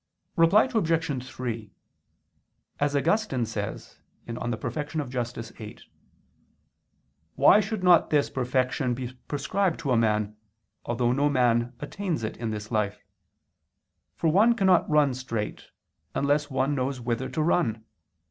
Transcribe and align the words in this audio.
Reply 0.35 0.63
Obj. 0.63 1.23
3: 1.27 1.71
As 2.79 2.95
Augustine 2.95 3.45
says 3.45 3.99
(De 4.25 4.57
Perfect. 4.57 4.93
Justit. 5.09 5.53
viii), 5.53 5.77
"why 7.35 7.59
should 7.59 7.83
not 7.83 8.09
this 8.09 8.27
perfection 8.31 8.95
be 8.95 9.13
prescribed 9.27 9.79
to 9.81 9.95
man, 9.95 10.37
although 10.85 11.11
no 11.11 11.29
man 11.29 11.73
attains 11.79 12.23
it 12.23 12.35
in 12.37 12.49
this 12.49 12.71
life? 12.71 13.03
For 14.15 14.29
one 14.29 14.55
cannot 14.55 14.89
run 14.89 15.13
straight 15.13 15.65
unless 16.15 16.49
one 16.49 16.73
knows 16.73 16.99
whither 16.99 17.29
to 17.29 17.43
run. 17.43 17.85